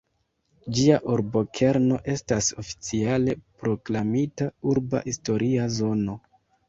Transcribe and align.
Ĝia 0.77 0.95
urbokerno 1.15 1.99
estas 2.13 2.49
oficiale 2.63 3.35
proklamita 3.65 4.49
"Urba 4.73 5.03
historia 5.11 5.69
zono". 5.79 6.17